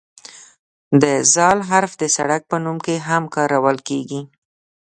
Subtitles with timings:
[1.01, 1.03] د
[1.33, 1.39] "ذ"
[1.69, 4.21] حرف د سړک په نوم کې هم کارول کیږي.